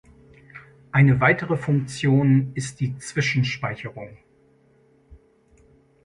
[0.91, 4.17] Eine weitere Funktion ist die Zwischenspeicherung.